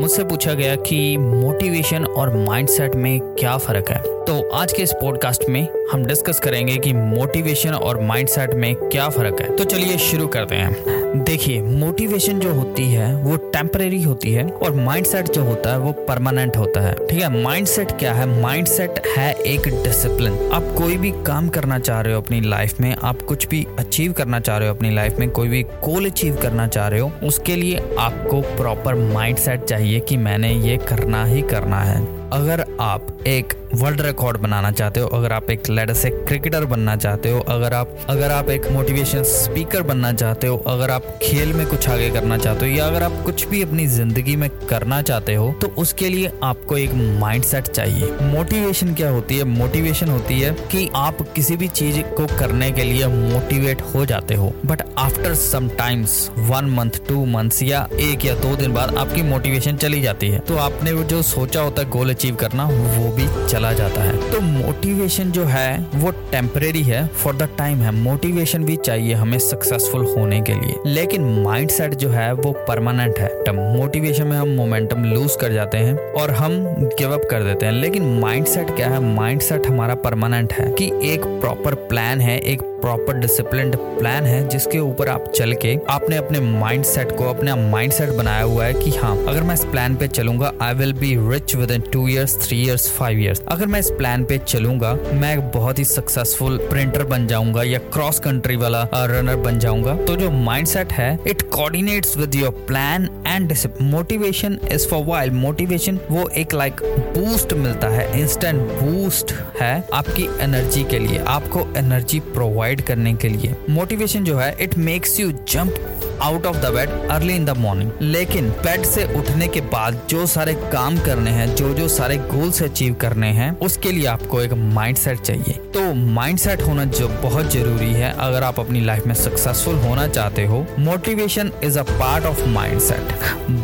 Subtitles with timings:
[0.00, 4.92] मुझसे पूछा गया कि मोटिवेशन और माइंडसेट में क्या फ़र्क है। तो आज के इस
[4.92, 9.98] पॉडकास्ट में हम डिस्कस करेंगे कि मोटिवेशन और माइंडसेट में क्या फ़र्क है। तो चलिए
[9.98, 15.42] शुरू करते हैं। देखिए मोटिवेशन जो होती है, वो टेम्परेरी होती है और माइंडसेट जो
[15.44, 17.42] होता है, वो परमानेंट होता है। ठीक है?
[17.42, 18.42] माइंडसेट क्या है?
[18.42, 22.96] माइंडसेट है एक डिसिप्लिन आप कोई भी काम करना चाह रहे हो अपनी लाइफ में,
[23.02, 26.36] आप कुछ भी अचीव करना चाह रहे हो अपनी लाइफ में, कोई भी गोल अचीव
[26.42, 31.42] करना चाह रहे हो, उसके लिए आपको प्रॉपर माइंडसेट चाहिए कि मैंने ये करना ही
[31.42, 36.10] करना है। अगर आप एक वर्ल्ड रिकॉर्ड बनाना चाहते हो, अगर आप एक लेटर से
[36.10, 40.90] क्रिकेटर बनना चाहते हो, अगर आप अगर आप एक मोटिवेशन स्पीकर बनना चाहते हो, अगर
[40.90, 44.36] आप खेल में कुछ आगे करना चाहते हो, या अगर आप कुछ भी अपनी ज़िंदगी
[44.36, 49.44] में करना चाहते हो तो उसके लिए आपको एक माइंडसेट चाहिए। मोटिवेशन क्या होती है?
[49.44, 54.34] मोटिवेशन होती है कि आप किसी भी चीज़ को करने के लिए मोटिवेट हो जाते
[54.34, 58.96] हो। But after some times one month two months या एक या दो दिन बाद
[58.96, 63.12] आपकी मोटिवेशन चली जाती है। तो आपने जो सोचा होता है गोल अचीव करना, वो
[63.12, 67.92] भी चला जाता है। तो मोटिवेशन जो है, वो टेम्परेरी है फॉर द टाइम है।
[67.92, 73.42] मोटिवेशन भी चाहिए हमें सक्सेसफुल होने के लिए। लेकिन माइंडसेट जो है, वो परमानेंट है।
[73.52, 76.64] मोटिवेशन में हम मोमेंटम लूज कर जाते हैं और हम
[76.98, 79.00] गिव अप कर देते हैं। लेकिन माइंडसेट क्या है?
[79.00, 84.78] माइंडसेट हमारा परमानेंट है कि एक प्रॉपर प्लान है, एक प्रॉपर डिसिप्लिन प्लान है, जिसके
[84.78, 88.74] ऊपर आप चल के आपने अपने माइंड सेट को, अपना माइंड सेट बनाया हुआ है
[88.74, 92.06] कि हाँ अगर मैं इस प्लान पे चलूँगा I will be rich with in two
[92.08, 96.56] years three years five years अगर मैं इस प्लान पे चलूँगा, मैं बहुत ही सक्सेसफुल
[96.70, 99.96] प्रिंटर बन जाऊँगा या क्रॉस कंट्री वाला रनर बन जाऊँगा.
[99.96, 103.52] तो जो माइंड है it coordinates with your plan and
[103.82, 106.80] motivation is for while motivation वो एक लाइक
[107.16, 113.28] बूस्ट मिलता है इंस्टेंट बूस्ट है आपकी एनर्जी के लिए, आपको एनर्जी प्रोवाइड करने के
[113.28, 117.56] लिए। मोटिवेशन जो है it makes you jump out of the bed early in the
[117.58, 122.16] morning लेकिन बेड से उठने के बाद जो सारे काम करने हैं, जो जो सारे
[122.18, 127.52] गोल्स अचीव करने हैं, उसके लिए आपको एक माइंडसेट चाहिए। तो माइंडसेट होना जो बहुत
[127.52, 132.24] ज़रूरी है, अगर आप अपनी लाइफ में सक्सेसफुल होना चाहते हो motivation is a part
[132.24, 133.12] of mindset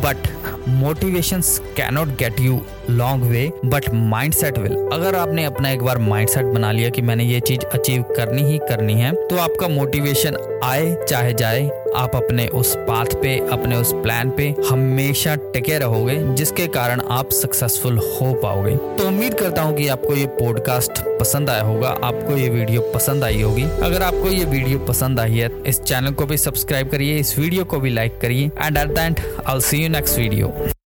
[0.04, 0.28] but
[0.68, 1.40] motivation
[1.76, 2.60] cannot get you
[2.90, 6.90] long way but mind set will अगर आपने अपना एक बार माइंड सेट बना लिया
[6.90, 11.68] कि मैंने ये चीज़ अचीव करनी ही करनी है तो आपका मोटिवेशन आए, चाहे जाए,
[11.96, 17.30] आप अपने उस पाथ पे, अपने उस प्लान पे हमेशा टिके रहोगे, जिसके कारण आप
[17.32, 22.36] सक्सेसफुल हो पाओगे। तो उम्मीद करता हूँ कि आपको ये पॉडकास्ट पसंद आया होगा, आपको
[22.36, 26.26] ये वीडियो पसंद आई होगी। अगर आपको ये वीडियो पसंद आई है, इस चैनल को
[26.26, 29.82] भी सब्सक्राइब करिए, इस वीडियो को भी लाइक करिए and at the end I see
[29.82, 30.77] you next video